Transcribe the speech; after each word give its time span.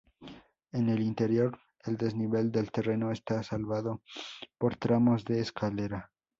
En 0.71 0.89
el 0.89 0.99
interior, 1.03 1.59
el 1.85 1.95
desnivel 1.95 2.51
del 2.51 2.71
terreno 2.71 3.11
está 3.11 3.43
salvado 3.43 4.01
por 4.57 4.75
tramos 4.77 5.23
de 5.25 5.41
escalera. 5.41 6.11